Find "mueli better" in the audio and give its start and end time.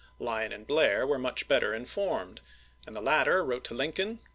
1.19-1.75